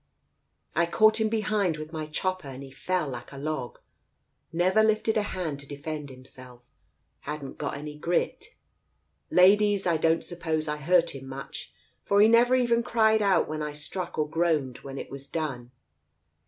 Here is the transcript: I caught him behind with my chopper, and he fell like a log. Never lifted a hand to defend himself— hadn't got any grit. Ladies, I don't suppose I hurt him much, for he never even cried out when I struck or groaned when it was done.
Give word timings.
I 0.75 0.87
caught 0.87 1.21
him 1.21 1.29
behind 1.29 1.77
with 1.77 1.93
my 1.93 2.07
chopper, 2.07 2.47
and 2.47 2.63
he 2.63 2.71
fell 2.71 3.07
like 3.07 3.31
a 3.31 3.37
log. 3.37 3.77
Never 4.51 4.81
lifted 4.81 5.15
a 5.15 5.21
hand 5.21 5.59
to 5.59 5.67
defend 5.67 6.09
himself— 6.09 6.71
hadn't 7.29 7.59
got 7.59 7.77
any 7.77 7.99
grit. 7.99 8.55
Ladies, 9.29 9.85
I 9.85 9.97
don't 9.97 10.23
suppose 10.23 10.67
I 10.67 10.77
hurt 10.77 11.13
him 11.13 11.27
much, 11.27 11.71
for 12.03 12.19
he 12.19 12.27
never 12.27 12.55
even 12.55 12.81
cried 12.81 13.21
out 13.21 13.47
when 13.47 13.61
I 13.61 13.73
struck 13.73 14.17
or 14.17 14.27
groaned 14.27 14.79
when 14.79 14.97
it 14.97 15.11
was 15.11 15.27
done. 15.27 15.69